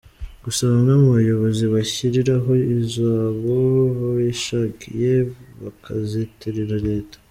Gusa 0.45 0.61
bamwe 0.71 0.93
mu 1.01 1.09
bayobozi 1.17 1.63
bishyiriraho 1.73 2.51
izabo 2.79 3.57
bishakiye 4.17 5.11
bakazitirira 5.63 6.75
Leta. 6.87 7.17